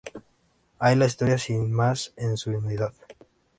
Hay 0.79 0.95
la 0.95 1.05
historia 1.05 1.37
sin 1.37 1.71
más, 1.71 2.11
en 2.17 2.35
su 2.35 2.49
unidad. 2.49 2.91